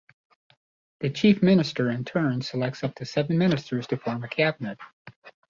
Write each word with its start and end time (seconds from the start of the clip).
The 1.01 1.11
Chief 1.11 1.43
Minister, 1.43 1.91
in 1.91 2.03
turn, 2.03 2.41
selects 2.41 2.83
up 2.83 2.95
to 2.95 3.05
seven 3.05 3.37
ministers 3.37 3.85
to 3.85 3.97
form 3.97 4.23
a 4.23 4.27
cabinet. 4.27 4.79